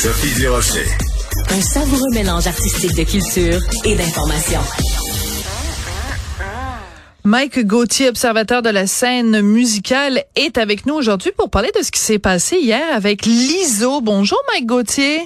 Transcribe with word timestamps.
Sophie 0.00 0.32
Durocher. 0.40 0.86
Un 1.50 1.60
savoureux 1.60 2.10
mélange 2.14 2.46
artistique 2.46 2.94
de 2.94 3.02
culture 3.02 3.60
et 3.84 3.96
d'information. 3.96 4.60
Mike 7.24 7.66
Gauthier, 7.66 8.08
observateur 8.08 8.62
de 8.62 8.68
la 8.68 8.86
scène 8.86 9.40
musicale, 9.40 10.22
est 10.36 10.56
avec 10.56 10.86
nous 10.86 10.94
aujourd'hui 10.94 11.32
pour 11.36 11.50
parler 11.50 11.72
de 11.76 11.82
ce 11.82 11.90
qui 11.90 11.98
s'est 11.98 12.20
passé 12.20 12.58
hier 12.58 12.84
avec 12.94 13.26
l'ISO. 13.26 14.00
Bonjour 14.00 14.38
Mike 14.52 14.66
Gauthier. 14.66 15.22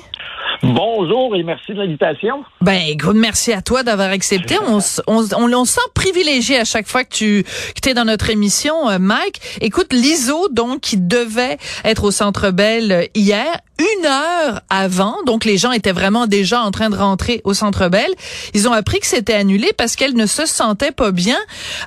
Bonjour 0.63 1.35
et 1.35 1.43
merci 1.43 1.73
de 1.73 1.79
l'invitation. 1.79 2.45
Ben, 2.61 2.81
écoute, 2.87 3.17
merci 3.17 3.53
à 3.53 3.63
toi 3.63 3.83
d'avoir 3.83 4.11
accepté. 4.11 4.57
On, 4.69 4.79
on, 5.09 5.25
on, 5.37 5.53
on, 5.53 5.65
sent 5.65 5.81
privilégié 5.93 6.57
à 6.57 6.65
chaque 6.65 6.87
fois 6.87 7.03
que 7.03 7.13
tu 7.13 7.45
que 7.45 7.91
es 7.91 7.95
dans 7.95 8.05
notre 8.05 8.31
émission, 8.31 8.89
euh, 8.89 8.99
Mike. 9.01 9.41
Écoute, 9.61 9.93
l'ISO, 9.93 10.49
donc, 10.51 10.81
qui 10.81 10.99
devait 10.99 11.59
être 11.85 12.05
au 12.05 12.13
Centre 12.13 12.53
Bell 12.53 12.93
euh, 12.93 13.05
hier, 13.17 13.57
une 13.81 14.07
heure 14.07 14.61
avant, 14.71 15.17
donc 15.27 15.45
les 15.45 15.57
gens 15.57 15.73
étaient 15.73 15.93
vraiment 15.93 16.29
déjà 16.29 16.61
en 16.61 16.71
train 16.71 16.91
de 16.91 16.97
rentrer 16.97 17.41
au 17.43 17.55
Centre 17.55 17.89
Bell. 17.89 18.13
Ils 18.55 18.69
ont 18.69 18.73
appris 18.73 19.01
que 19.01 19.07
c'était 19.07 19.35
annulé 19.35 19.73
parce 19.77 19.97
qu'elle 19.97 20.15
ne 20.15 20.27
se 20.27 20.47
sentait 20.47 20.93
pas 20.93 21.11
bien. 21.11 21.39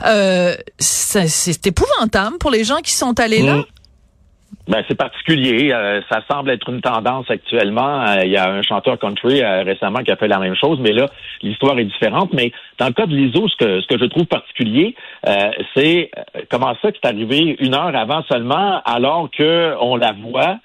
Euh, 0.06 0.54
c'est 0.80 1.66
épouvantable 1.66 2.38
pour 2.40 2.52
les 2.52 2.66
gens 2.66 2.82
qui 2.84 2.92
sont 2.92 3.18
allés 3.22 3.42
là. 3.42 3.64
Ben, 4.68 4.84
c'est 4.88 4.98
particulier. 4.98 5.72
Euh, 5.72 6.02
ça 6.10 6.22
semble 6.30 6.50
être 6.50 6.68
une 6.70 6.82
tendance 6.82 7.30
actuellement. 7.30 8.02
Euh, 8.02 8.22
il 8.24 8.32
y 8.32 8.38
a 8.38 8.50
un 8.50 8.64
chanteur 8.64 8.98
country 8.98 9.44
euh, 9.44 9.62
récemment 9.62 10.00
qui 10.00 10.12
a 10.12 10.16
fait 10.16 10.28
la 10.28 10.40
même 10.40 10.56
chose, 10.56 10.80
mais 10.82 10.92
là, 10.92 11.08
l'histoire 11.44 11.78
est 11.78 11.86
différente. 11.86 12.34
Mais 12.34 12.52
dans 12.80 12.88
le 12.88 12.94
cas 12.94 13.06
de 13.06 13.16
l'ISO, 13.16 13.48
ce 13.48 13.56
que, 13.58 13.82
ce 13.82 13.88
que 13.88 14.00
je 14.00 14.06
trouve 14.06 14.26
particulier, 14.26 14.96
c'est 15.76 16.10
comment 16.50 16.76
ça 16.82 16.92
qui 16.92 17.00
est 17.04 17.08
arrivé 17.08 17.56
une 17.60 17.76
heure 17.76 17.96
avant 17.96 18.24
seulement, 18.24 18.82
alors 18.86 19.30
que 19.32 19.76
on 19.80 19.96
la 19.96 20.14
voit. 20.14 20.58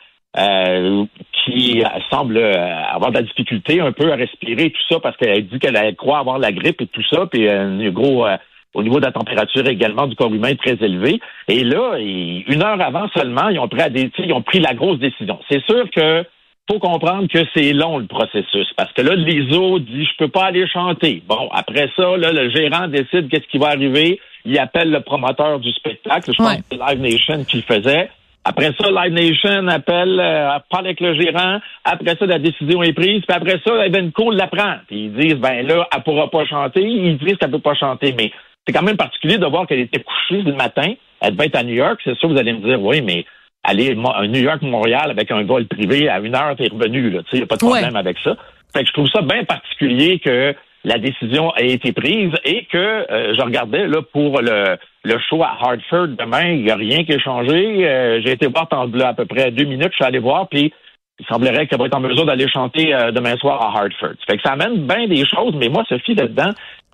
qui 1.44 1.82
semble 2.10 2.38
avoir 2.38 3.10
de 3.10 3.16
la 3.16 3.22
difficulté 3.22 3.80
un 3.80 3.92
peu 3.92 4.12
à 4.12 4.16
respirer 4.16 4.70
tout 4.70 4.82
ça 4.88 5.00
parce 5.00 5.16
qu'elle 5.16 5.46
dit 5.48 5.58
qu'elle 5.58 5.96
croit 5.96 6.18
avoir 6.18 6.38
la 6.38 6.52
grippe 6.52 6.80
et 6.80 6.86
tout 6.86 7.02
ça, 7.10 7.26
puis 7.26 7.48
un 7.48 7.90
gros 7.90 8.26
au 8.74 8.82
niveau 8.82 9.00
de 9.00 9.04
la 9.04 9.12
température 9.12 9.66
également 9.66 10.06
du 10.06 10.16
corps 10.16 10.32
humain 10.32 10.54
très 10.54 10.76
élevé. 10.80 11.20
Et 11.48 11.64
là, 11.64 11.96
une 11.98 12.62
heure 12.62 12.80
avant 12.80 13.08
seulement, 13.16 13.48
ils 13.48 13.58
ont 13.58 13.68
pris, 13.68 13.82
ils 14.18 14.32
ont 14.32 14.42
pris 14.42 14.60
la 14.60 14.74
grosse 14.74 14.98
décision. 14.98 15.38
C'est 15.48 15.64
sûr 15.64 15.90
que 15.90 16.24
faut 16.70 16.78
comprendre 16.78 17.26
que 17.26 17.40
c'est 17.52 17.72
long 17.72 17.98
le 17.98 18.06
processus 18.06 18.68
parce 18.76 18.92
que 18.92 19.02
là 19.02 19.16
l'ISO 19.16 19.80
dit 19.80 20.04
je 20.04 20.16
peux 20.18 20.28
pas 20.28 20.44
aller 20.44 20.68
chanter. 20.68 21.20
Bon, 21.26 21.48
après 21.52 21.90
ça 21.96 22.16
là 22.16 22.30
le 22.30 22.48
gérant 22.50 22.86
décide 22.86 23.28
qu'est-ce 23.28 23.48
qui 23.50 23.58
va 23.58 23.68
arriver, 23.68 24.20
il 24.44 24.56
appelle 24.56 24.90
le 24.92 25.00
promoteur 25.00 25.58
du 25.58 25.72
spectacle, 25.72 26.30
je 26.32 26.36
pense 26.36 26.56
que 26.58 26.62
c'est 26.70 26.78
Live 26.78 27.00
Nation 27.00 27.44
qui 27.44 27.56
le 27.56 27.62
faisait. 27.62 28.10
Après 28.42 28.72
ça, 28.80 28.88
Live 28.90 29.12
Nation 29.12 29.68
appelle, 29.68 30.18
euh, 30.18 30.58
parle 30.70 30.86
avec 30.86 31.00
le 31.00 31.14
gérant. 31.14 31.58
Après 31.84 32.16
ça, 32.16 32.24
la 32.24 32.38
décision 32.38 32.82
est 32.82 32.94
prise. 32.94 33.22
Puis 33.28 33.36
après 33.36 33.60
ça, 33.66 33.86
Evenco 33.86 34.30
l'apprend. 34.30 34.76
Puis 34.88 35.04
ils 35.04 35.12
disent, 35.12 35.34
ben 35.34 35.66
là, 35.66 35.86
elle 35.94 36.02
pourra 36.02 36.30
pas 36.30 36.46
chanter. 36.46 36.80
Ils 36.82 37.18
disent 37.18 37.36
qu'elle 37.36 37.50
peut 37.50 37.58
pas 37.58 37.74
chanter. 37.74 38.14
Mais 38.16 38.32
c'est 38.66 38.72
quand 38.72 38.82
même 38.82 38.96
particulier 38.96 39.38
de 39.38 39.46
voir 39.46 39.66
qu'elle 39.66 39.80
était 39.80 40.02
couchée 40.02 40.42
le 40.42 40.54
matin. 40.54 40.92
Elle 41.20 41.32
devait 41.32 41.46
être 41.46 41.56
à 41.56 41.62
New 41.62 41.74
York. 41.74 42.00
C'est 42.04 42.16
sûr, 42.18 42.28
vous 42.28 42.38
allez 42.38 42.52
me 42.52 42.60
dire, 42.60 42.80
oui, 42.80 43.02
mais 43.02 43.24
aller 43.62 43.90
à 43.90 44.26
New 44.26 44.40
York-Montréal 44.40 45.10
avec 45.10 45.30
un 45.30 45.42
vol 45.42 45.66
privé 45.66 46.08
à 46.08 46.18
une 46.20 46.34
heure, 46.34 46.54
t'es 46.56 46.68
revenu. 46.68 47.16
Il 47.32 47.36
n'y 47.38 47.42
a 47.42 47.46
pas 47.46 47.56
de 47.56 47.60
problème 47.60 47.96
avec 47.96 48.18
ça. 48.22 48.36
Fait 48.72 48.82
que 48.82 48.88
je 48.88 48.92
trouve 48.92 49.08
ça 49.08 49.22
bien 49.22 49.44
particulier 49.44 50.18
que 50.18 50.54
la 50.84 50.98
décision 50.98 51.54
ait 51.56 51.72
été 51.72 51.92
prise 51.92 52.32
et 52.44 52.64
que 52.66 52.78
euh, 52.78 53.34
je 53.36 53.42
regardais 53.42 53.86
là 53.86 54.00
pour 54.12 54.40
le, 54.40 54.78
le 55.04 55.18
show 55.28 55.42
à 55.42 55.56
Hartford 55.60 56.08
demain, 56.18 56.48
il 56.48 56.64
n'y 56.64 56.70
a 56.70 56.76
rien 56.76 57.04
qui 57.04 57.12
a 57.12 57.18
changé. 57.18 57.86
Euh, 57.86 58.22
j'ai 58.24 58.32
été 58.32 58.46
voir 58.46 58.68
pendant 58.68 59.06
à 59.06 59.12
peu 59.12 59.26
près 59.26 59.50
deux 59.50 59.64
minutes, 59.64 59.90
je 59.90 59.96
suis 59.96 60.04
allé 60.04 60.20
voir, 60.20 60.48
puis 60.48 60.72
il 61.18 61.26
semblerait 61.26 61.66
qu'elle 61.66 61.78
va 61.78 61.86
être 61.86 61.96
en 61.96 62.00
mesure 62.00 62.24
d'aller 62.24 62.48
chanter 62.48 62.94
euh, 62.94 63.12
demain 63.12 63.36
soir 63.36 63.60
à 63.62 63.78
Hartford. 63.78 64.14
Fait 64.26 64.38
que 64.38 64.42
ça 64.42 64.52
amène 64.52 64.86
bien 64.86 65.06
des 65.06 65.26
choses, 65.26 65.54
mais 65.54 65.68
moi, 65.68 65.84
Sophie, 65.86 66.14
là-dedans, 66.14 66.50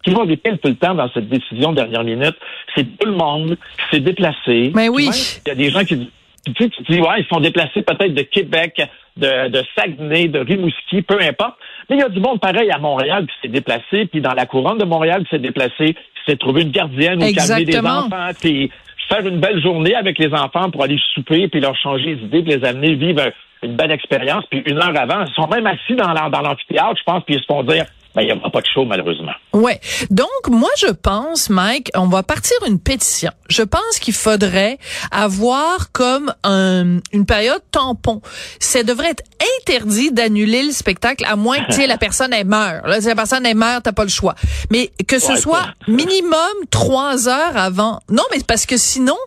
qui 0.06 0.14
va 0.14 0.24
dépendre 0.24 0.58
tout 0.58 0.68
le 0.68 0.76
temps 0.76 0.94
dans 0.94 1.10
cette 1.12 1.28
décision 1.28 1.72
de 1.72 1.76
dernière 1.76 2.04
minute, 2.04 2.36
c'est 2.74 2.84
tout 2.98 3.08
le 3.08 3.16
monde 3.16 3.56
qui 3.56 3.96
s'est 3.96 4.00
déplacé. 4.00 4.70
Mais 4.74 4.88
oui. 4.88 5.10
Il 5.44 5.48
y 5.48 5.52
a 5.52 5.54
des 5.54 5.70
gens 5.70 5.84
qui 5.84 6.10
tu, 6.46 6.70
tu 6.70 6.82
dis, 6.88 7.00
ouais, 7.00 7.18
ils 7.18 7.26
sont 7.26 7.40
déplacés 7.40 7.82
peut-être 7.82 8.14
de 8.14 8.22
Québec, 8.22 8.80
de, 9.16 9.48
de 9.48 9.62
Saguenay, 9.74 10.28
de 10.28 10.38
Rimouski, 10.38 11.02
peu 11.02 11.18
importe. 11.20 11.56
Mais 11.90 11.96
il 11.96 11.98
y 11.98 12.04
a 12.04 12.08
du 12.08 12.20
monde 12.20 12.38
pareil 12.38 12.70
à 12.70 12.78
Montréal 12.78 13.26
qui 13.26 13.34
s'est 13.42 13.52
déplacé, 13.52 14.06
puis 14.06 14.20
dans 14.20 14.32
la 14.32 14.46
couronne 14.46 14.78
de 14.78 14.84
Montréal 14.84 15.24
qui 15.24 15.30
s'est 15.30 15.42
déplacé, 15.42 15.94
qui 15.94 16.30
s'est 16.30 16.36
trouvé 16.36 16.62
une 16.62 16.70
gardienne 16.70 17.20
ou 17.20 17.32
calmer 17.32 17.64
des 17.64 17.78
enfants, 17.78 18.30
puis 18.40 18.70
faire 19.08 19.26
une 19.26 19.40
belle 19.40 19.60
journée 19.60 19.96
avec 19.96 20.18
les 20.18 20.32
enfants 20.32 20.70
pour 20.70 20.84
aller 20.84 20.98
souper, 21.14 21.48
puis 21.48 21.60
leur 21.60 21.76
changer 21.76 22.14
les 22.14 22.22
idées, 22.22 22.42
puis 22.42 22.58
les 22.58 22.64
amener 22.64 22.94
vivre 22.94 23.22
une 23.64 23.74
belle 23.74 23.90
expérience. 23.90 24.44
Puis 24.48 24.62
une 24.66 24.78
heure 24.78 24.96
avant, 24.96 25.24
ils 25.24 25.34
sont 25.34 25.48
même 25.48 25.66
assis 25.66 25.96
dans 25.96 26.12
l'amphithéâtre, 26.12 26.96
je 26.96 27.04
pense, 27.04 27.24
puis 27.24 27.34
ils 27.34 27.40
se 27.40 27.46
font 27.46 27.64
dire, 27.64 27.86
ben, 28.16 28.22
il 28.22 28.32
n'y 28.32 28.32
aura 28.32 28.48
pas 28.48 28.62
de 28.62 28.66
show, 28.66 28.86
malheureusement. 28.86 29.32
Ouais. 29.52 29.78
Donc, 30.08 30.28
moi, 30.48 30.70
je 30.78 30.86
pense, 30.86 31.50
Mike, 31.50 31.90
on 31.94 32.06
va 32.06 32.22
partir 32.22 32.56
une 32.66 32.78
pétition. 32.78 33.30
Je 33.50 33.62
pense 33.62 33.98
qu'il 34.00 34.14
faudrait 34.14 34.78
avoir 35.10 35.92
comme 35.92 36.32
un, 36.42 36.96
une 37.12 37.26
période 37.26 37.60
tampon. 37.70 38.22
Ça 38.58 38.82
devrait 38.84 39.10
être 39.10 39.22
interdit 39.60 40.12
d'annuler 40.12 40.62
le 40.62 40.72
spectacle, 40.72 41.26
à 41.28 41.36
moins 41.36 41.58
que, 41.64 41.86
la 41.86 41.98
personne, 41.98 42.32
elle 42.32 42.46
meurt. 42.46 42.86
Là, 42.86 43.02
si 43.02 43.06
la 43.06 43.14
personne, 43.14 43.44
elle 43.44 43.54
meurt, 43.54 43.84
t'as 43.84 43.92
pas 43.92 44.04
le 44.04 44.08
choix. 44.08 44.34
Mais 44.70 44.90
que 45.06 45.18
ce 45.18 45.36
soit 45.36 45.66
minimum 45.86 46.38
trois 46.70 47.28
heures 47.28 47.56
avant. 47.58 48.00
Non, 48.08 48.24
mais 48.30 48.38
parce 48.46 48.64
que 48.64 48.78
sinon, 48.78 49.18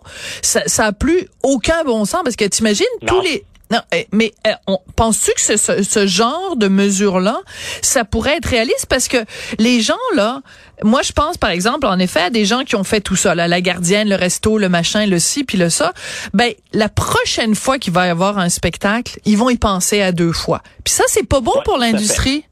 ça, 0.41 0.63
ça 0.65 0.87
a 0.87 0.93
plus 0.93 1.27
aucun 1.43 1.83
bon 1.83 2.05
sens. 2.05 2.21
Parce 2.23 2.35
que 2.35 2.45
t'imagines 2.45 2.87
tous 3.05 3.21
les, 3.21 3.45
non, 3.71 3.79
eh, 3.93 4.07
mais 4.11 4.31
eh, 4.47 4.53
on 4.65 4.79
penses-tu 4.95 5.31
que 5.33 5.41
ce, 5.41 5.83
ce, 5.83 6.07
genre 6.07 6.55
de 6.55 6.67
mesure-là, 6.67 7.37
ça 7.83 8.03
pourrait 8.03 8.37
être 8.37 8.47
réaliste? 8.47 8.87
Parce 8.89 9.07
que 9.07 9.17
les 9.59 9.81
gens 9.81 9.93
là, 10.15 10.41
moi 10.83 11.01
je 11.03 11.11
pense 11.11 11.37
par 11.37 11.51
exemple 11.51 11.85
en 11.85 11.99
effet 11.99 12.21
à 12.21 12.29
des 12.31 12.45
gens 12.45 12.63
qui 12.63 12.75
ont 12.75 12.83
fait 12.83 12.99
tout 12.99 13.15
ça, 13.15 13.35
là, 13.35 13.47
la 13.47 13.61
gardienne, 13.61 14.09
le 14.09 14.15
resto, 14.15 14.57
le 14.57 14.69
machin, 14.69 15.05
le 15.05 15.19
ci 15.19 15.43
puis 15.43 15.57
le 15.59 15.69
ça. 15.69 15.93
Ben 16.33 16.51
la 16.73 16.89
prochaine 16.89 17.53
fois 17.53 17.77
qu'il 17.77 17.93
va 17.93 18.07
y 18.07 18.09
avoir 18.09 18.39
un 18.39 18.49
spectacle, 18.49 19.19
ils 19.25 19.37
vont 19.37 19.51
y 19.51 19.57
penser 19.57 20.01
à 20.01 20.11
deux 20.11 20.33
fois. 20.33 20.61
Puis 20.83 20.93
ça 20.95 21.03
c'est 21.07 21.27
pas 21.27 21.41
bon 21.41 21.53
pour 21.63 21.77
l'industrie. 21.77 22.45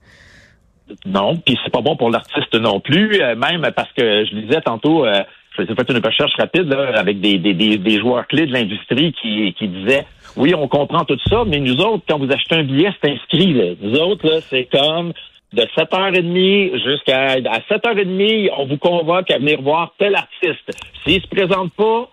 Non, 1.05 1.35
puis 1.37 1.57
c'est 1.63 1.71
pas 1.71 1.81
bon 1.81 1.95
pour 1.97 2.11
l'artiste 2.11 2.53
non 2.53 2.79
plus, 2.79 3.21
euh, 3.21 3.35
même 3.35 3.69
parce 3.75 3.91
que 3.93 4.23
je 4.25 4.35
disais 4.35 4.61
tantôt. 4.61 5.05
Euh, 5.05 5.23
j'ai 5.57 5.65
fait 5.65 5.89
une 5.89 6.05
recherche 6.05 6.33
rapide 6.37 6.67
là, 6.67 6.99
avec 6.99 7.19
des, 7.19 7.39
des, 7.39 7.55
des, 7.55 7.77
des 7.77 7.99
joueurs 7.99 8.27
clés 8.27 8.45
de 8.45 8.53
l'industrie 8.53 9.11
qui, 9.19 9.55
qui 9.57 9.67
disaient 9.67 10.05
oui, 10.35 10.53
on 10.55 10.67
comprend 10.67 11.05
tout 11.05 11.19
ça, 11.29 11.43
mais 11.45 11.59
nous 11.59 11.79
autres, 11.79 12.03
quand 12.07 12.17
vous 12.17 12.31
achetez 12.31 12.55
un 12.55 12.63
billet, 12.63 12.91
c'est 13.01 13.11
inscrit. 13.11 13.53
Là. 13.53 13.75
Nous 13.81 13.97
autres, 13.99 14.27
là, 14.27 14.41
c'est 14.49 14.65
comme 14.65 15.13
de 15.53 15.61
7h30 15.61 16.83
jusqu'à 16.83 17.31
à 17.31 17.59
7h30, 17.59 18.49
on 18.57 18.65
vous 18.65 18.77
convoque 18.77 19.31
à 19.31 19.37
venir 19.37 19.61
voir 19.61 19.93
tel 19.97 20.15
artiste. 20.15 20.71
S'il 21.05 21.21
se 21.21 21.27
présente 21.27 21.71
pas, 21.73 22.09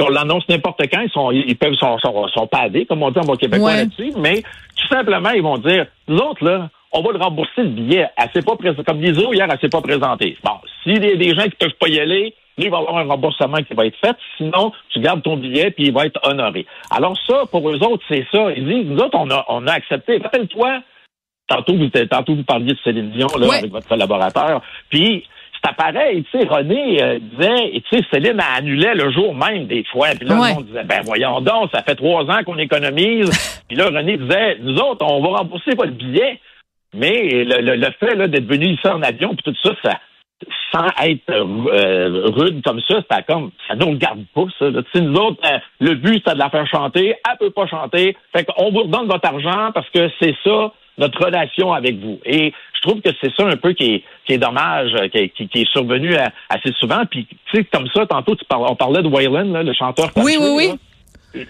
on 0.00 0.08
l'annonce 0.08 0.48
n'importe 0.48 0.82
quand, 0.92 1.00
ils 1.00 1.10
sont 1.10 1.30
ils 1.30 1.56
peuvent 1.56 1.74
sont, 1.74 1.98
sont, 1.98 2.28
sont 2.28 2.46
padés, 2.46 2.86
comme 2.86 3.02
on 3.02 3.10
dit 3.10 3.18
en 3.18 3.24
bon 3.24 3.36
québécois 3.36 3.74
là-dessus, 3.74 4.12
mais 4.16 4.42
tout 4.76 4.86
simplement, 4.88 5.30
ils 5.30 5.42
vont 5.42 5.58
dire 5.58 5.86
Nous 6.08 6.18
autres, 6.18 6.44
là, 6.44 6.70
on 6.92 7.02
va 7.02 7.12
le 7.12 7.18
rembourser 7.18 7.62
le 7.62 7.68
billet. 7.68 8.06
Elle 8.16 8.30
s'est 8.32 8.42
pas 8.42 8.56
présentée. 8.56 8.84
Comme 8.84 9.00
l'ISO 9.00 9.32
hier, 9.32 9.46
elle 9.50 9.58
s'est 9.60 9.68
pas 9.68 9.80
présentée. 9.80 10.36
Bon, 10.42 10.52
s'il 10.82 11.04
y 11.04 11.12
a 11.12 11.16
des 11.16 11.34
gens 11.34 11.44
qui 11.44 11.56
peuvent 11.58 11.76
pas 11.78 11.88
y 11.88 12.00
aller, 12.00 12.34
il 12.64 12.70
va 12.70 12.78
y 12.78 12.80
avoir 12.80 12.98
un 12.98 13.04
remboursement 13.04 13.58
qui 13.58 13.74
va 13.74 13.86
être 13.86 13.98
fait. 13.98 14.16
Sinon, 14.36 14.72
tu 14.90 15.00
gardes 15.00 15.22
ton 15.22 15.36
billet 15.36 15.70
puis 15.70 15.86
il 15.86 15.92
va 15.92 16.06
être 16.06 16.20
honoré. 16.24 16.66
Alors 16.90 17.16
ça, 17.26 17.44
pour 17.50 17.68
eux 17.70 17.78
autres, 17.82 18.04
c'est 18.08 18.26
ça. 18.32 18.50
Ils 18.56 18.66
disent, 18.66 18.86
nous 18.86 18.98
autres, 18.98 19.18
on 19.18 19.30
a, 19.30 19.44
on 19.48 19.66
a 19.66 19.72
accepté. 19.72 20.18
Rappelle-toi, 20.18 20.82
tantôt 21.48 21.76
vous, 21.76 21.88
tantôt 21.88 22.34
vous 22.34 22.44
parliez 22.44 22.72
de 22.72 22.78
Céline 22.84 23.10
Dion 23.10 23.28
là, 23.38 23.58
avec 23.58 23.70
votre 23.70 23.88
collaborateur. 23.88 24.62
Puis 24.90 25.24
c'est 25.64 25.74
pareil, 25.74 26.24
tu 26.30 26.38
sais, 26.38 26.46
René 26.46 27.02
euh, 27.02 27.18
disait, 27.18 27.82
tu 27.90 27.98
sais, 27.98 28.04
Céline 28.12 28.40
a 28.40 28.56
annulé 28.58 28.94
le 28.94 29.10
jour 29.10 29.34
même 29.34 29.66
des 29.66 29.84
fois. 29.84 30.08
Puis 30.18 30.28
là, 30.28 30.54
on 30.56 30.60
disait, 30.60 30.84
ben 30.84 31.00
voyons 31.04 31.40
donc, 31.40 31.70
ça 31.72 31.82
fait 31.82 31.96
trois 31.96 32.24
ans 32.24 32.44
qu'on 32.44 32.58
économise. 32.58 33.30
puis 33.68 33.76
là, 33.76 33.86
René 33.86 34.16
disait, 34.16 34.58
nous 34.60 34.76
autres, 34.76 35.04
on 35.04 35.20
va 35.20 35.38
rembourser 35.38 35.74
votre 35.74 35.92
billet. 35.92 36.40
Mais 36.94 37.44
le, 37.44 37.76
le, 37.76 37.90
fait 38.00 38.16
d'être 38.28 38.46
venu 38.46 38.66
ici 38.68 38.88
en 38.88 39.02
avion, 39.02 39.34
puis 39.34 39.42
tout 39.42 39.54
ça, 39.62 39.74
ça, 39.82 40.00
sans 40.72 40.86
être 41.02 41.30
euh, 41.30 42.26
rude 42.26 42.62
comme 42.64 42.80
ça, 42.88 43.00
c'est 43.10 43.26
comme 43.26 43.50
ça 43.66 43.74
nous 43.74 43.90
regarde 43.90 44.24
pas, 44.34 44.44
ça. 44.58 44.66
Nous 44.70 45.14
autres, 45.14 45.40
euh, 45.44 45.58
le 45.80 45.94
but, 45.94 46.22
c'est 46.26 46.34
de 46.34 46.38
la 46.38 46.50
faire 46.50 46.66
chanter, 46.66 47.14
elle 47.28 47.38
peut 47.38 47.50
pas 47.50 47.66
chanter. 47.66 48.16
Fait 48.32 48.44
qu'on 48.44 48.70
vous 48.70 48.82
redonne 48.82 49.06
votre 49.08 49.26
argent 49.26 49.70
parce 49.72 49.88
que 49.90 50.10
c'est 50.20 50.34
ça 50.44 50.72
notre 50.98 51.24
relation 51.24 51.72
avec 51.72 51.96
vous. 52.00 52.18
Et 52.24 52.52
je 52.74 52.80
trouve 52.82 53.00
que 53.00 53.10
c'est 53.20 53.32
ça 53.36 53.46
un 53.46 53.56
peu 53.56 53.72
qui 53.72 53.94
est, 53.94 54.04
qui 54.26 54.34
est 54.34 54.38
dommage, 54.38 54.90
euh, 54.94 55.08
qui, 55.08 55.30
qui, 55.30 55.48
qui 55.48 55.62
est 55.62 55.72
survenu 55.72 56.14
assez 56.48 56.72
souvent. 56.78 57.04
Puis, 57.08 57.26
tu 57.26 57.56
sais, 57.56 57.64
comme 57.64 57.88
ça, 57.94 58.04
tantôt, 58.06 58.34
tu 58.34 58.44
on 58.50 58.74
parlait 58.74 59.02
de 59.02 59.08
Waylon, 59.08 59.62
le 59.62 59.72
chanteur. 59.72 60.10
Oui, 60.16 60.36
oui, 60.40 60.50
oui. 60.56 60.78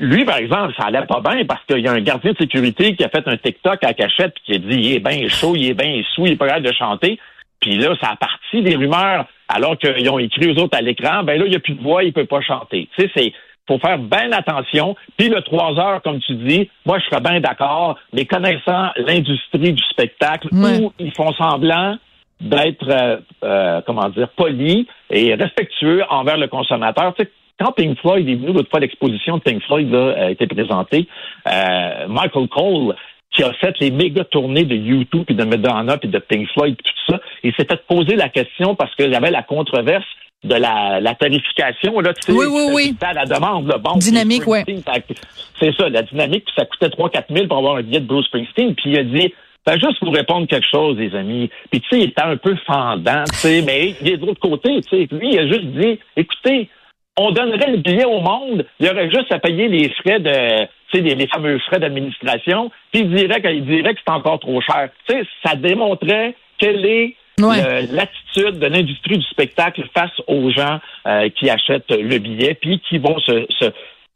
Lui, 0.00 0.25
par 0.25 0.38
exemple, 0.38 0.75
ça 0.76 0.87
allait 0.87 1.06
pas 1.06 1.20
bien 1.20 1.44
parce 1.46 1.64
qu'il 1.64 1.79
y 1.79 1.88
a 1.88 1.93
un 1.93 2.00
gardien 2.00 2.32
de 2.32 2.37
sécurité 2.37 2.96
qui 2.96 3.05
a 3.05 3.08
fait 3.08 3.26
un 3.26 3.37
TikTok 3.37 3.82
à 3.84 3.94
cachette 3.94 4.34
puis 4.34 4.43
qui 4.44 4.55
a 4.55 4.58
dit 4.58 4.76
il 4.76 4.94
est 4.96 5.00
bien 5.00 5.29
chaud, 5.29 5.55
il 5.55 5.70
est 5.70 5.75
bien 5.75 6.02
sous, 6.14 6.26
il 6.26 6.32
est 6.32 6.37
pas 6.37 6.49
capable 6.49 6.67
de 6.67 6.73
chanter. 6.73 7.19
Puis 7.60 7.76
là, 7.76 7.94
ça 8.00 8.10
a 8.10 8.16
parti 8.16 8.62
des 8.62 8.76
rumeurs, 8.76 9.26
alors 9.49 9.76
qu'ils 9.78 10.08
ont 10.10 10.19
écrit 10.19 10.50
aux 10.50 10.62
autres 10.62 10.76
à 10.76 10.82
l'écran, 10.82 11.22
ben 11.25 11.38
là, 11.38 11.46
il 11.46 11.50
n'y 11.50 11.56
a 11.56 11.60
plus 11.60 11.75
de 11.75 11.82
voix, 11.82 12.05
il 12.05 12.12
peut 12.12 12.26
pas 12.26 12.40
chanter. 12.40 12.88
Tu 12.96 13.02
sais, 13.02 13.10
c'est 13.16 13.32
faut 13.69 13.78
faire 13.78 13.99
bien 13.99 14.32
attention. 14.32 14.96
Puis 15.16 15.28
le 15.28 15.43
3 15.43 15.78
heures, 15.78 16.02
comme 16.02 16.20
tu 16.20 16.34
dis, 16.34 16.70
moi, 16.87 16.99
je 16.99 17.05
serais 17.05 17.20
bien 17.20 17.38
d'accord, 17.40 17.99
mais 18.12 18.25
connaissant 18.25 18.88
l'industrie 18.96 19.72
du 19.75 19.82
spectacle, 19.90 20.49
où 20.52 20.93
ils 20.99 21.14
font 21.14 21.32
semblant 21.34 21.99
d'être, 22.40 22.88
euh, 22.88 23.19
euh, 23.44 23.81
comment 23.87 24.08
dire, 24.08 24.28
polis 24.31 24.87
et 25.10 25.34
respectueux 25.34 26.02
envers 26.08 26.38
le 26.38 26.49
consommateur. 26.49 27.14
Tu 27.14 27.25
sais, 27.25 27.31
quand 27.60 27.72
Pink 27.72 27.99
Floyd 27.99 28.28
est 28.28 28.37
venu 28.37 28.52
l'autre 28.52 28.70
fois, 28.70 28.81
l'exposition 28.81 29.38
de 29.38 29.43
Pink 29.43 29.62
Floyd 29.64 29.93
a 29.93 30.31
été 30.31 30.46
présentée, 30.46 31.08
euh, 31.49 32.06
Michael 32.08 32.49
Cole, 32.49 32.94
qui 33.38 33.44
a 33.44 33.52
fait 33.52 33.79
les 33.79 33.93
méga 33.93 34.25
tournées 34.25 34.64
de 34.64 34.75
YouTube 34.75 35.23
puis 35.25 35.37
de 35.37 35.44
Madonna 35.44 35.96
puis 35.96 36.08
de 36.08 36.19
Pink 36.19 36.49
Floyd 36.52 36.76
tout 36.76 37.12
ça, 37.12 37.20
il 37.44 37.52
s'est 37.55 37.64
fait 37.64 37.81
poser 37.87 38.17
la 38.17 38.29
question 38.29 38.75
parce 38.75 38.93
qu'il 38.96 39.11
y 39.11 39.14
avait 39.14 39.31
la 39.31 39.44
controverse 39.44 40.05
de 40.43 40.55
la, 40.55 41.00
la 41.00 41.14
tarification, 41.14 41.99
là, 42.00 42.14
tu 42.14 42.32
sais, 42.32 42.32
oui, 42.32 42.46
oui, 42.49 42.62
oui. 42.73 42.96
à 43.00 43.12
la 43.12 43.25
demande, 43.25 43.67
le 43.73 43.79
bon. 43.79 43.96
Dynamique, 43.96 44.46
oui. 44.46 44.61
C'est 45.58 45.75
ça, 45.76 45.88
la 45.88 46.02
dynamique, 46.02 46.44
puis 46.44 46.55
ça 46.56 46.64
coûtait 46.64 46.88
3-4 46.88 47.25
000 47.35 47.49
pour 47.49 47.58
avoir 47.58 47.76
un 47.76 47.82
billet 47.82 48.00
de 48.00 48.06
Bruce 48.06 48.26
Springsteen, 48.26 48.75
puis 48.76 48.90
il 48.90 48.99
a 48.99 49.02
dit, 49.02 49.35
ben, 49.67 49.81
juste 49.81 49.99
pour 49.99 50.14
répondre 50.14 50.46
quelque 50.46 50.67
chose, 50.70 50.96
les 50.96 51.12
amis. 51.17 51.50
Puis, 51.73 51.81
tu 51.81 51.88
sais, 51.88 51.99
il 51.99 52.11
était 52.11 52.23
un 52.23 52.37
peu 52.37 52.55
fendant, 52.67 53.25
tu 53.25 53.37
sais, 53.37 53.62
mais 53.62 53.96
il 54.00 54.08
est 54.11 54.17
de 54.17 54.26
l'autre 54.26 54.41
côté, 54.41 54.81
tu 54.82 54.88
sais. 54.88 55.08
Lui, 55.11 55.32
il 55.32 55.38
a 55.41 55.49
juste 55.49 55.67
dit, 55.67 55.99
écoutez, 56.17 56.69
on 57.17 57.32
donnerait 57.32 57.73
le 57.73 57.79
billet 57.79 58.05
au 58.05 58.20
monde, 58.20 58.64
il 58.79 58.87
y 58.87 58.91
aurait 58.91 59.11
juste 59.11 59.32
à 59.32 59.41
payer 59.41 59.67
les 59.67 59.88
frais 59.88 60.20
de, 60.20 60.69
tu 60.90 60.99
sais, 60.99 61.14
les, 61.14 61.26
fameux 61.26 61.58
frais 61.61 61.79
d'administration, 61.79 62.70
puis 62.93 63.02
il 63.02 63.14
dirait, 63.14 63.40
qu'il 63.43 63.64
dirait 63.64 63.94
que 63.94 64.00
c'est 64.06 64.12
encore 64.12 64.40
trop 64.40 64.61
cher. 64.61 64.88
Tu 65.08 65.14
sais, 65.14 65.26
ça 65.44 65.55
démontrait 65.55 66.35
quelle 66.58 66.85
est 66.85 67.14
l'attitude 67.38 68.58
de 68.58 68.67
l'industrie 68.67 69.19
du 69.19 69.26
spectacle 69.26 69.85
face 69.94 70.11
aux 70.26 70.50
gens 70.50 70.81
euh, 71.06 71.29
qui 71.31 71.49
achètent 71.50 71.90
le 71.90 72.19
billet, 72.19 72.55
puis 72.55 72.81
qui 72.81 72.99
vont 72.99 73.19
se, 73.20 73.46
se 73.50 73.67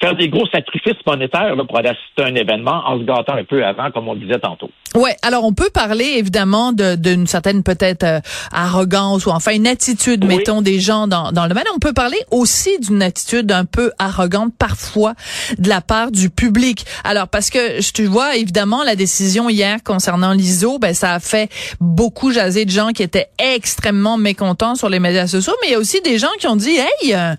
faire 0.02 0.16
des 0.16 0.28
gros 0.28 0.46
sacrifices 0.48 0.98
monétaires 1.06 1.54
pour 1.68 1.78
aller 1.78 1.90
assister 1.90 2.22
à 2.22 2.26
un 2.26 2.34
événement 2.34 2.82
en 2.86 2.98
se 2.98 3.04
gâtant 3.04 3.34
un 3.34 3.44
peu 3.44 3.64
avant, 3.64 3.90
comme 3.92 4.08
on 4.08 4.16
disait 4.16 4.38
tantôt. 4.40 4.70
Ouais, 4.94 5.16
alors 5.22 5.44
on 5.44 5.52
peut 5.52 5.70
parler 5.72 6.16
évidemment 6.16 6.72
d'une 6.72 7.26
certaine 7.26 7.62
peut-être 7.62 8.02
euh, 8.02 8.20
arrogance 8.52 9.26
ou 9.26 9.30
enfin 9.30 9.52
une 9.52 9.66
attitude, 9.66 10.24
mettons, 10.26 10.60
des 10.60 10.80
gens 10.80 11.06
dans, 11.06 11.30
dans 11.32 11.44
le 11.44 11.50
domaine. 11.50 11.64
On 11.74 11.78
peut 11.78 11.92
parler 11.92 12.18
aussi 12.30 12.78
d'une 12.80 13.02
attitude 13.02 13.50
un 13.52 13.64
peu 13.64 13.92
arrogante 13.98 14.52
parfois 14.58 15.14
de 15.58 15.68
la 15.68 15.80
part 15.80 16.10
du 16.10 16.30
public. 16.30 16.84
Alors 17.04 17.28
parce 17.28 17.48
que 17.48 17.80
tu 17.92 18.04
vois 18.04 18.36
évidemment 18.36 18.82
la 18.82 18.96
décision 18.96 19.48
hier 19.48 19.78
concernant 19.84 20.32
l'ISO, 20.32 20.78
ben 20.78 20.94
ça 20.94 21.14
a 21.14 21.20
fait 21.20 21.50
beaucoup 21.80 22.32
jaser 22.32 22.64
de 22.64 22.70
gens 22.70 22.88
qui 22.88 23.02
étaient 23.02 23.28
extrêmement 23.38 24.18
mécontents 24.18 24.74
sur 24.74 24.88
les 24.88 24.98
médias 24.98 25.28
sociaux, 25.28 25.54
mais 25.62 25.68
il 25.68 25.72
y 25.72 25.76
a 25.76 25.78
aussi 25.78 26.00
des 26.00 26.18
gens 26.18 26.32
qui 26.38 26.48
ont 26.48 26.56
dit 26.56 26.76
hey 26.76 27.14
euh, 27.14 27.34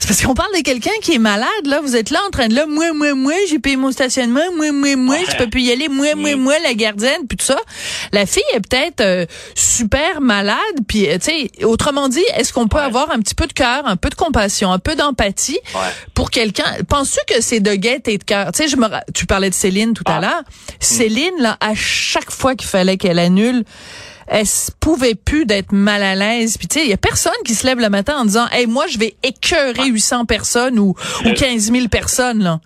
c'est 0.00 0.08
parce 0.08 0.22
qu'on 0.22 0.34
parle 0.34 0.52
de 0.56 0.62
quelqu'un 0.62 0.98
qui 1.02 1.14
est 1.14 1.18
malade, 1.18 1.48
là. 1.66 1.80
Vous 1.82 1.94
êtes 2.00 2.10
là 2.10 2.20
en 2.26 2.30
train 2.30 2.48
de 2.48 2.54
là, 2.54 2.66
moi, 2.66 2.92
moi, 2.92 3.14
moi, 3.14 3.34
j'ai 3.48 3.58
payé 3.58 3.76
mon 3.76 3.92
stationnement, 3.92 4.40
moi, 4.56 4.72
moi, 4.72 4.96
moi, 4.96 5.16
je 5.28 5.36
peux 5.36 5.48
plus 5.48 5.62
y 5.62 5.72
aller, 5.72 5.88
moi, 5.88 6.14
moi, 6.14 6.34
moi, 6.36 6.54
la 6.62 6.74
gardienne, 6.74 7.26
puis 7.28 7.36
tout 7.36 7.44
ça. 7.44 7.60
La 8.12 8.26
fille 8.26 8.42
est 8.54 8.60
peut-être 8.60 9.00
euh, 9.00 9.26
super 9.54 10.20
malade, 10.20 10.56
puis, 10.88 11.08
euh, 11.08 11.18
tu 11.18 11.30
sais, 11.30 11.64
autrement 11.64 12.08
dit, 12.08 12.24
est-ce 12.36 12.52
qu'on 12.52 12.68
peut 12.68 12.78
avoir 12.78 13.10
un 13.10 13.18
petit 13.20 13.34
peu 13.34 13.46
de 13.46 13.52
cœur, 13.52 13.86
un 13.86 13.96
peu 13.96 14.08
de 14.08 14.14
compassion, 14.14 14.72
un 14.72 14.78
peu 14.78 14.96
d'empathie 14.96 15.60
pour 16.14 16.30
quelqu'un? 16.30 16.64
Penses-tu 16.88 17.34
que 17.34 17.40
c'est 17.40 17.60
de 17.60 17.74
gaieté 17.74 18.18
de 18.18 18.24
cœur? 18.24 18.52
Tu 18.52 18.62
sais, 18.62 18.68
je 18.68 18.76
me, 18.76 18.86
tu 19.14 19.26
parlais 19.26 19.50
de 19.50 19.54
Céline 19.54 19.94
tout 19.94 20.04
à 20.06 20.16
ah. 20.16 20.20
l'heure. 20.20 20.42
Céline, 20.80 21.34
là, 21.38 21.56
à 21.60 21.74
chaque 21.74 22.30
fois 22.30 22.54
qu'il 22.54 22.68
fallait 22.68 22.96
qu'elle 22.96 23.18
annule, 23.18 23.64
elle 24.30 24.46
pouvait 24.80 25.16
plus 25.16 25.44
d'être 25.44 25.72
mal 25.72 26.02
à 26.02 26.14
l'aise? 26.14 26.56
Puis 26.56 26.68
tu 26.68 26.78
sais, 26.78 26.84
il 26.86 26.90
y 26.90 26.94
a 26.94 26.96
personne 26.96 27.32
qui 27.44 27.54
se 27.54 27.66
lève 27.66 27.80
le 27.80 27.90
matin 27.90 28.16
en 28.18 28.24
disant, 28.24 28.46
hey, 28.52 28.66
moi 28.66 28.86
je 28.88 28.98
vais 28.98 29.14
écœurer 29.22 29.88
800 29.90 30.24
personnes 30.24 30.78
ou, 30.78 30.94
ou 31.24 31.32
15 31.32 31.72
000 31.72 31.88
personnes 31.88 32.42
là. 32.42 32.60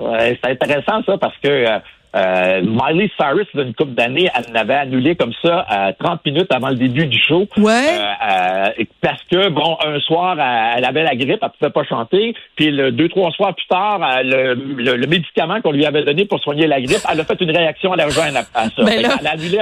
Ouais, 0.00 0.38
c'est 0.42 0.50
intéressant 0.50 1.02
ça 1.04 1.18
parce 1.18 1.36
que 1.42 1.48
euh, 1.48 1.78
euh 2.14 2.60
Miley 2.62 3.10
Cyrus, 3.18 3.48
d'une 3.54 3.74
couple 3.74 3.94
d'années, 3.94 4.28
elle 4.32 4.52
n'avait 4.52 4.74
annulé 4.74 5.16
comme 5.16 5.32
ça 5.42 5.66
euh, 5.70 5.92
30 5.98 6.24
minutes 6.24 6.52
avant 6.54 6.68
le 6.68 6.76
début 6.76 7.06
du 7.06 7.18
show. 7.18 7.48
Ouais. 7.56 7.72
Euh, 7.72 8.04
euh 8.30 8.84
parce 9.00 9.22
que, 9.24 9.48
bon, 9.48 9.76
un 9.84 9.98
soir, 10.00 10.36
elle 10.76 10.84
avait 10.84 11.02
la 11.02 11.16
grippe, 11.16 11.40
elle 11.42 11.50
pouvait 11.58 11.72
pas 11.72 11.84
chanter. 11.84 12.34
Puis 12.54 12.70
le 12.70 12.92
deux, 12.92 13.08
trois 13.08 13.32
soirs 13.32 13.54
plus 13.54 13.66
tard, 13.66 13.98
le, 14.22 14.54
le, 14.54 15.06
médicament 15.06 15.60
qu'on 15.60 15.72
lui 15.72 15.84
avait 15.84 16.04
donné 16.04 16.26
pour 16.26 16.38
soigner 16.40 16.66
la 16.66 16.80
grippe, 16.80 17.02
elle 17.10 17.20
a 17.20 17.24
fait 17.24 17.40
une 17.40 17.50
réaction 17.50 17.92
allergène 17.92 18.36
à, 18.36 18.44
à 18.54 18.64
ça. 18.64 18.70
Ben 18.84 19.04
elle 19.04 19.26
a 19.26 19.30
annulé 19.32 19.58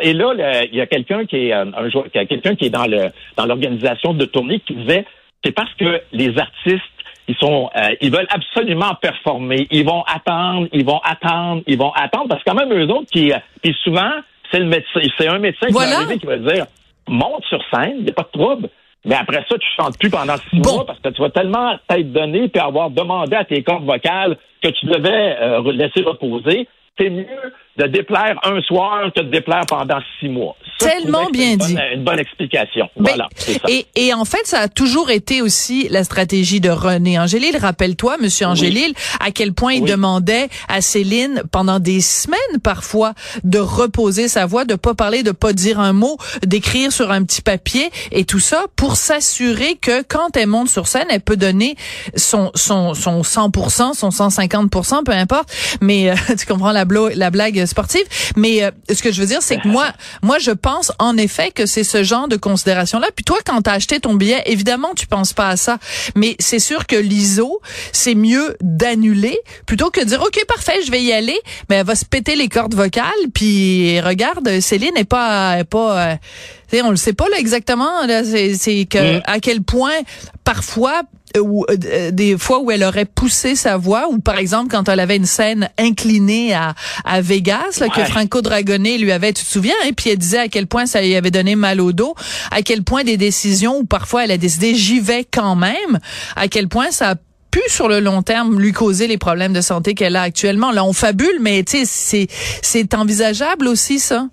et 0.00 0.14
là, 0.14 0.64
il 0.64 0.74
y 0.74 0.80
a 0.80 0.86
quelqu'un 0.86 1.26
qui 1.26 1.48
est 1.48 1.52
euh, 1.52 1.66
un 1.76 1.90
joueur, 1.90 2.06
quelqu'un 2.10 2.54
qui 2.54 2.66
est 2.66 2.70
dans 2.70 2.86
le 2.86 3.08
dans 3.36 3.44
l'organisation 3.44 4.14
de 4.14 4.24
tournée 4.24 4.60
qui 4.60 4.74
disait 4.74 5.04
c'est 5.44 5.52
parce 5.52 5.72
que 5.74 6.00
les 6.12 6.38
artistes 6.38 6.82
ils 7.28 7.36
sont 7.36 7.70
euh, 7.76 7.94
ils 8.00 8.10
veulent 8.10 8.28
absolument 8.30 8.94
performer, 9.00 9.66
ils 9.70 9.84
vont 9.84 10.02
attendre, 10.02 10.68
ils 10.72 10.84
vont 10.84 11.00
attendre, 11.04 11.62
ils 11.66 11.78
vont 11.78 11.92
attendre 11.92 12.28
parce 12.28 12.42
que 12.42 12.50
quand 12.50 12.56
même 12.56 12.72
eux 12.72 12.90
autres 12.90 13.10
qui 13.12 13.32
euh, 13.32 13.36
puis 13.62 13.76
souvent 13.84 14.10
c'est 14.50 14.60
le 14.60 14.66
médecin, 14.66 15.00
c'est 15.18 15.28
un 15.28 15.38
médecin 15.38 15.66
qui 15.66 15.74
va 15.74 15.96
arriver 15.96 16.18
qui 16.18 16.26
va 16.26 16.38
dire 16.38 16.66
monte 17.08 17.44
sur 17.44 17.60
scène, 17.70 17.96
il 17.98 18.04
n'y 18.04 18.10
a 18.10 18.14
pas 18.14 18.28
de 18.32 18.38
trouble. 18.38 18.68
Mais 19.04 19.16
après 19.16 19.44
ça, 19.48 19.58
tu 19.58 19.66
chantes 19.76 19.98
plus 19.98 20.10
pendant 20.10 20.36
six 20.36 20.60
mois 20.60 20.86
parce 20.86 21.00
que 21.00 21.08
tu 21.08 21.20
vas 21.20 21.30
tellement 21.30 21.74
t'être 21.88 22.12
donné 22.12 22.48
puis 22.48 22.62
avoir 22.62 22.88
demandé 22.88 23.34
à 23.34 23.44
tes 23.44 23.60
cordes 23.64 23.84
vocales 23.84 24.36
que 24.62 24.68
tu 24.68 24.86
devais 24.86 25.36
laisser 25.72 26.02
reposer. 26.02 26.68
C'est 26.98 27.10
mieux 27.10 27.52
de 27.76 27.86
déplaire 27.86 28.38
un 28.44 28.60
soir 28.62 29.12
que 29.14 29.20
de 29.20 29.30
déplaire 29.30 29.64
pendant 29.68 30.00
six 30.20 30.28
mois. 30.28 30.56
Tellement 30.82 31.30
bien 31.30 31.56
dit. 31.56 31.76
une 31.94 32.04
bonne 32.04 32.18
explication. 32.18 32.88
Ben, 32.96 33.12
voilà. 33.14 33.28
Et, 33.68 33.86
et, 33.96 34.14
en 34.14 34.24
fait, 34.24 34.44
ça 34.44 34.60
a 34.60 34.68
toujours 34.68 35.10
été 35.10 35.42
aussi 35.42 35.88
la 35.88 36.04
stratégie 36.04 36.60
de 36.60 36.70
René 36.70 37.18
Angélil. 37.18 37.56
Rappelle-toi, 37.56 38.16
Monsieur 38.20 38.46
Angélil, 38.46 38.92
à 39.20 39.30
quel 39.30 39.52
point 39.52 39.74
il 39.74 39.84
demandait 39.84 40.48
à 40.68 40.80
Céline 40.80 41.42
pendant 41.50 41.78
des 41.78 42.00
semaines 42.00 42.38
parfois 42.62 43.14
de 43.44 43.58
reposer 43.58 44.28
sa 44.28 44.46
voix, 44.46 44.64
de 44.64 44.74
pas 44.74 44.94
parler, 44.94 45.22
de 45.22 45.32
pas 45.32 45.52
dire 45.52 45.80
un 45.80 45.92
mot, 45.92 46.16
d'écrire 46.44 46.92
sur 46.92 47.10
un 47.10 47.22
petit 47.24 47.42
papier 47.42 47.90
et 48.10 48.24
tout 48.24 48.40
ça 48.40 48.64
pour 48.76 48.96
s'assurer 48.96 49.76
que 49.76 50.02
quand 50.02 50.36
elle 50.36 50.48
monte 50.48 50.68
sur 50.68 50.86
scène, 50.86 51.06
elle 51.10 51.20
peut 51.20 51.36
donner 51.36 51.76
son 52.16 52.50
son 52.54 52.94
son 52.94 53.22
100%, 53.22 53.94
son 53.94 54.08
150%, 54.08 55.04
peu 55.04 55.12
importe. 55.12 55.50
Mais 55.80 56.10
euh, 56.10 56.14
tu 56.38 56.46
comprends 56.46 56.72
la, 56.72 56.84
la 57.14 57.30
blague 57.30 57.64
sportive. 57.66 58.04
Mais 58.36 58.62
euh, 58.62 58.70
ce 58.90 59.02
que 59.02 59.12
je 59.12 59.20
veux 59.20 59.26
dire, 59.26 59.42
c'est 59.42 59.58
que 59.58 59.68
moi, 59.68 59.92
moi, 60.22 60.38
je 60.38 60.50
pense 60.50 60.71
en 60.98 61.16
effet 61.16 61.50
que 61.50 61.66
c'est 61.66 61.84
ce 61.84 62.02
genre 62.02 62.28
de 62.28 62.36
considération-là? 62.36 63.08
Puis 63.14 63.24
toi, 63.24 63.38
quand 63.44 63.62
t'as 63.62 63.72
acheté 63.72 64.00
ton 64.00 64.14
billet, 64.14 64.42
évidemment, 64.46 64.94
tu 64.94 65.06
penses 65.06 65.32
pas 65.32 65.48
à 65.48 65.56
ça. 65.56 65.78
Mais 66.14 66.36
c'est 66.38 66.58
sûr 66.58 66.86
que 66.86 66.96
l'ISO, 66.96 67.60
c'est 67.92 68.14
mieux 68.14 68.56
d'annuler 68.60 69.38
plutôt 69.66 69.90
que 69.90 70.00
de 70.00 70.06
dire, 70.06 70.22
OK, 70.22 70.44
parfait, 70.46 70.80
je 70.84 70.90
vais 70.90 71.02
y 71.02 71.12
aller. 71.12 71.38
Mais 71.68 71.76
elle 71.76 71.86
va 71.86 71.94
se 71.94 72.04
péter 72.04 72.36
les 72.36 72.48
cordes 72.48 72.74
vocales. 72.74 73.06
Puis 73.34 74.00
regarde, 74.00 74.60
Céline 74.60 74.94
n'est 74.94 75.04
pas, 75.04 75.58
est 75.58 75.64
pas, 75.64 76.12
euh, 76.12 76.16
on 76.84 76.90
le 76.90 76.96
sait 76.96 77.12
pas 77.12 77.28
là 77.28 77.38
exactement. 77.38 78.06
c'est 78.24 78.86
que 78.86 79.18
mm. 79.18 79.22
à 79.24 79.40
quel 79.40 79.62
point 79.62 79.92
parfois 80.44 81.02
ou 81.40 81.64
euh, 81.70 81.76
euh, 81.86 82.10
des 82.10 82.36
fois 82.38 82.60
où 82.60 82.70
elle 82.70 82.84
aurait 82.84 83.04
poussé 83.04 83.54
sa 83.56 83.76
voix, 83.76 84.08
ou 84.10 84.18
par 84.18 84.38
exemple 84.38 84.68
quand 84.70 84.88
elle 84.88 85.00
avait 85.00 85.16
une 85.16 85.26
scène 85.26 85.68
inclinée 85.78 86.54
à, 86.54 86.74
à 87.04 87.20
Vegas, 87.20 87.78
là, 87.80 87.88
que 87.88 88.04
Franco 88.04 88.42
Dragone 88.42 88.98
lui 88.98 89.12
avait, 89.12 89.32
tu 89.32 89.44
te 89.44 89.50
souviens, 89.50 89.74
et 89.84 89.88
hein, 89.88 89.92
puis 89.96 90.10
elle 90.10 90.18
disait 90.18 90.38
à 90.38 90.48
quel 90.48 90.66
point 90.66 90.86
ça 90.86 91.00
lui 91.00 91.14
avait 91.14 91.30
donné 91.30 91.56
mal 91.56 91.80
au 91.80 91.92
dos, 91.92 92.14
à 92.50 92.62
quel 92.62 92.82
point 92.82 93.04
des 93.04 93.16
décisions 93.16 93.78
où 93.78 93.84
parfois 93.84 94.24
elle 94.24 94.30
a 94.30 94.38
décidé 94.38 94.74
j'y 94.74 95.00
vais 95.00 95.24
quand 95.24 95.56
même, 95.56 95.98
à 96.36 96.48
quel 96.48 96.68
point 96.68 96.90
ça 96.90 97.10
a 97.10 97.14
pu 97.50 97.60
sur 97.68 97.88
le 97.88 98.00
long 98.00 98.22
terme 98.22 98.58
lui 98.58 98.72
causer 98.72 99.06
les 99.06 99.18
problèmes 99.18 99.52
de 99.52 99.60
santé 99.60 99.94
qu'elle 99.94 100.16
a 100.16 100.22
actuellement. 100.22 100.72
Là, 100.72 100.84
on 100.84 100.92
fabule, 100.92 101.38
mais 101.40 101.62
tu 101.62 101.78
sais, 101.78 101.84
c'est 101.84 102.26
c'est 102.62 102.94
envisageable 102.94 103.68
aussi 103.68 103.98
ça? 103.98 104.26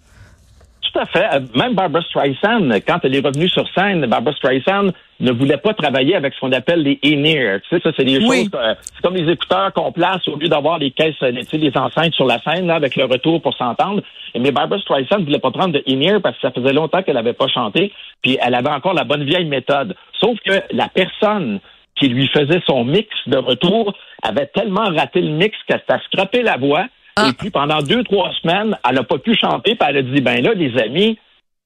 Tout 0.92 1.00
à 1.00 1.06
fait. 1.06 1.26
Euh, 1.34 1.40
même 1.56 1.76
Barbara 1.76 2.04
Streisand, 2.04 2.72
quand 2.88 3.00
elle 3.04 3.16
est 3.16 3.26
revenue 3.26 3.50
sur 3.50 3.68
scène, 3.74 4.06
Barbara 4.06 4.36
Streisand 4.36 4.92
ne 5.20 5.32
voulait 5.32 5.58
pas 5.58 5.74
travailler 5.74 6.16
avec 6.16 6.34
ce 6.34 6.40
qu'on 6.40 6.52
appelle 6.52 6.82
les 6.82 7.00
in-ear. 7.04 7.60
Tu 7.62 7.76
sais, 7.76 7.82
ça, 7.82 7.92
c'est 7.96 8.06
des 8.06 8.22
choses, 8.22 8.50
euh, 8.56 8.74
c'est 8.82 9.02
comme 9.04 9.16
les 9.16 9.32
écouteurs 9.32 9.74
qu'on 9.74 9.92
place 9.92 10.28
au 10.28 10.38
lieu 10.38 10.48
d'avoir 10.48 10.80
les 10.80 10.92
caisses, 10.92 11.16
tu 11.20 11.44
sais, 11.44 11.58
les 11.58 11.76
enceintes 11.78 12.14
sur 12.14 12.26
la 12.26 12.40
scène, 12.40 12.68
là, 12.68 12.76
avec 12.76 12.96
le 12.96 13.06
retour 13.06 13.42
pour 13.42 13.56
s'entendre. 13.56 14.02
Mais 14.38 14.52
Barbara 14.52 14.80
Streisand 14.80 15.20
ne 15.20 15.26
voulait 15.26 15.40
pas 15.40 15.52
prendre 15.52 15.74
de 15.74 15.84
in-ear 15.88 16.22
parce 16.22 16.36
que 16.36 16.42
ça 16.42 16.52
faisait 16.52 16.74
longtemps 16.74 17.04
qu'elle 17.04 17.16
n'avait 17.16 17.34
pas 17.34 17.48
chanté, 17.48 17.92
puis 18.22 18.38
elle 18.42 18.56
avait 18.56 18.70
encore 18.70 18.94
la 18.94 19.04
bonne 19.04 19.24
vieille 19.24 19.46
méthode. 19.46 19.96
Sauf 20.20 20.38
que 20.46 20.62
la 20.72 20.88
personne 20.88 21.60
qui 21.96 22.08
lui 22.08 22.28
faisait 22.28 22.62
son 22.66 22.86
mix 22.86 23.10
de 23.28 23.38
retour 23.38 23.94
avait 24.24 24.48
tellement 24.48 24.86
raté 24.86 25.22
le 25.22 25.32
mix 25.32 25.58
qu'elle 25.68 25.84
s'est 25.88 26.00
scrappé 26.06 26.42
la 26.42 26.58
voix. 26.58 26.86
Ah. 27.20 27.30
Et 27.30 27.34
puis 27.34 27.50
pendant 27.50 27.82
deux, 27.82 28.04
trois 28.04 28.32
semaines, 28.42 28.78
elle 28.88 28.96
n'a 28.96 29.04
pas 29.04 29.18
pu 29.18 29.36
chanter, 29.36 29.76
puis 29.76 29.90
elle 29.90 29.98
a 29.98 30.02
dit, 30.02 30.22
ben 30.22 30.42
là, 30.44 30.54
les 30.54 30.78
amis, 30.80 31.18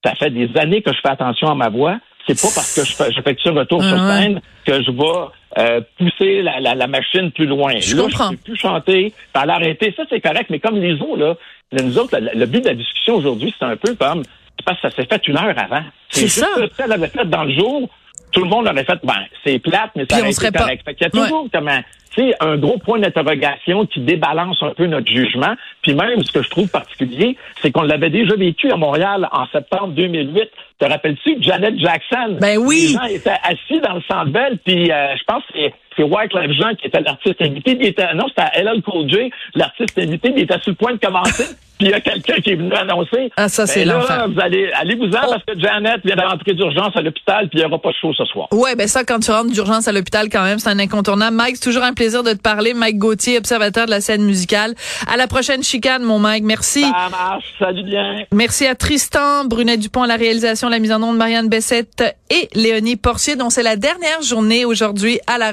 ça 0.04 0.16
fait 0.16 0.30
des 0.30 0.50
années 0.58 0.82
que 0.82 0.92
je 0.92 1.00
fais 1.02 1.10
attention 1.10 1.50
à 1.50 1.56
ma 1.56 1.70
voix 1.70 1.98
c'est 2.28 2.42
pas 2.42 2.48
parce 2.56 2.76
que 2.76 2.86
je, 2.86 2.94
fais, 3.22 3.50
retour 3.50 3.84
sur 3.84 3.98
scène 3.98 4.42
que 4.66 4.82
je 4.82 4.92
vais 4.92 5.28
euh, 5.58 5.82
pousser 5.98 6.42
la, 6.42 6.60
la, 6.76 6.88
machine 6.88 7.32
plus 7.32 7.46
loin. 7.46 7.74
Je 7.80 7.96
là, 7.96 8.04
comprends. 8.04 8.32
je 8.32 8.36
peux 8.36 8.38
plus 8.38 8.56
chanter, 8.56 9.14
par 9.34 9.46
l'arrêter. 9.46 9.94
Ça, 9.96 10.04
c'est 10.10 10.22
correct, 10.22 10.50
mais 10.50 10.60
comme 10.60 10.78
les 10.78 10.94
autres, 11.02 11.18
là, 11.18 11.36
nous 11.84 11.98
autres, 11.98 12.18
le, 12.18 12.46
but 12.46 12.62
de 12.62 12.70
la 12.70 12.76
discussion 12.76 13.16
aujourd'hui, 13.16 13.54
c'est 13.58 13.66
un 13.66 13.76
peu 13.76 13.96
comme, 13.96 14.24
c'est 14.24 14.66
parce 14.66 14.80
que 14.82 14.90
ça 14.90 14.96
s'est 14.96 15.06
fait 15.06 15.28
une 15.28 15.38
heure 15.38 15.58
avant. 15.58 15.84
C'est 16.10 16.28
ça. 16.28 16.48
ça. 16.56 16.84
Elle 16.86 16.92
avait 16.94 17.08
fait 17.08 17.26
dans 17.26 17.44
le 17.44 17.54
jour, 17.54 17.90
tout 18.34 18.44
le 18.44 18.50
monde 18.50 18.68
aurait 18.68 18.84
fait, 18.84 19.00
ben, 19.04 19.14
c'est 19.46 19.60
plate, 19.60 19.92
mais 19.96 20.04
ça 20.04 20.16
Puis 20.18 20.22
aurait 20.22 20.32
été 20.32 20.52
pas- 20.52 20.60
correct. 20.60 20.82
Fait 20.86 20.94
qu'il 20.96 21.06
y 21.06 21.08
a 21.08 21.12
toujours 21.12 21.48
comme 21.54 21.68
un, 21.68 21.82
tu 22.16 22.22
sais, 22.30 22.36
un 22.42 22.58
gros 22.58 22.78
point 22.78 23.00
d'interrogation 23.00 23.86
qui 23.86 24.02
débalance 24.02 24.58
un 24.62 24.72
peu 24.72 24.86
notre 24.88 25.10
jugement. 25.12 25.54
Puis 25.82 25.94
même, 25.94 26.22
ce 26.24 26.32
que 26.32 26.42
je 26.44 26.50
trouve 26.50 26.68
particulier, 26.68 27.38
c'est 27.62 27.72
qu'on 27.72 27.82
l'avait 27.84 28.10
déjà 28.10 28.36
vécu 28.36 28.72
à 28.72 28.76
Montréal 28.76 29.28
en 29.32 29.46
septembre 29.48 29.94
2008. 29.94 30.50
Te 30.80 30.86
rappelles-tu 30.86 31.38
Janet 31.42 31.78
Jackson? 31.80 32.38
Ben 32.42 32.58
oui. 32.58 32.88
Les 32.88 32.94
gens 32.94 33.04
étaient 33.16 33.40
assis 33.44 33.80
dans 33.82 33.94
le 33.94 34.02
centre 34.02 34.32
Bell, 34.32 34.58
puis 34.66 34.92
euh, 34.92 35.16
je 35.18 35.24
pense 35.26 35.44
que 35.54 35.60
c'est- 35.96 36.04
Wyclef 36.04 36.52
Jean 36.60 36.76
qui 36.76 36.88
était 36.88 37.02
l'artiste 37.02 37.42
invité. 37.42 37.78
Il 37.80 37.86
était, 37.88 38.14
non, 38.14 38.26
c'était 38.28 38.62
LL 38.62 38.82
Cool 38.82 39.10
J, 39.10 39.32
l'artiste 39.56 39.98
invité, 39.98 40.34
il 40.36 40.44
était 40.44 40.60
sur 40.62 40.72
le 40.72 40.76
point 40.76 40.94
de 40.94 41.00
commencer. 41.00 41.46
Puis 41.80 41.88
il 41.88 41.92
y 41.92 41.94
a 41.96 42.02
quelqu'un 42.02 42.36
qui 42.36 42.52
est 42.52 42.56
venu 42.56 42.72
annoncer. 42.72 43.32
Ah, 43.36 43.50
ça, 43.50 43.66
c'est 43.66 43.84
Ben 43.84 43.96
l'enfer. 43.96 44.28
Vous 44.30 44.40
allez, 44.40 44.72
allez-vous-en 44.74 45.22
Oh. 45.26 45.32
parce 45.32 45.44
que 45.44 45.60
Janet 45.60 46.02
vient 46.06 46.16
de 46.16 46.22
rentrer 46.22 46.54
d'urgence 46.54 46.96
à 46.96 47.02
l'hôpital, 47.02 47.50
puis 47.50 47.58
il 47.58 47.60
n'y 47.62 47.66
aura 47.66 47.82
pas 47.82 47.90
de 47.90 47.96
show 48.00 48.14
ce 48.14 48.24
soir. 48.26 48.48
Ouais, 48.52 48.76
ben 48.76 48.88
ça, 48.88 49.04
quand 49.04 49.18
tu 49.20 49.32
rentres 49.32 49.52
d'urgence 49.52 49.88
à 49.88 49.92
l'hôpital, 49.92 50.30
quand 50.32 50.44
même, 50.44 50.60
c'est 50.60 50.70
un 50.70 50.78
incontournable. 50.78 51.36
Mike, 51.36 51.56
c'est 51.56 51.64
toujours 51.64 51.82
un 51.84 51.94
plaisir 51.96 52.22
de 52.22 52.34
te 52.34 52.42
parler. 52.42 52.76
Mike 52.76 53.00
Gauthier, 53.00 53.40
observateur 53.40 53.88
de 53.88 53.90
la 53.90 54.02
scène 54.02 54.22
musicale. 54.22 54.76
À 55.12 55.18
la 55.18 55.26
prochaine 55.26 55.64
chicane, 55.64 56.04
mon 56.04 56.20
Mike. 56.20 56.44
Merci. 56.44 56.84
Ça 56.84 57.10
marche. 57.10 57.46
Salut 57.58 57.84
bien. 57.84 58.24
Merci 58.32 58.68
à 58.68 58.76
Tristan, 58.76 59.46
Brunet 59.46 59.78
Dupont 59.78 60.04
à 60.04 60.08
la 60.08 60.16
réalisation, 60.16 60.70
la 60.70 60.78
mise 60.78 60.92
en 60.92 61.02
onde, 61.02 61.18
Marianne 61.18 61.50
Bessette 61.50 62.04
et 62.30 62.50
Léonie 62.54 62.98
Porcier, 62.98 63.36
dont 63.36 63.50
c'est 63.50 63.64
la 63.64 63.78
dernière 63.78 64.22
journée 64.22 64.64
aujourd'hui 64.64 65.20
à 65.26 65.40
la 65.40 65.50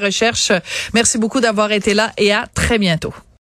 Merci 0.95 1.19
beaucoup 1.19 1.41
d'avoir 1.41 1.73
été 1.73 1.95
là 1.95 2.13
et 2.17 2.33
à 2.33 2.47
très 2.55 2.79
bientôt. 2.79 3.15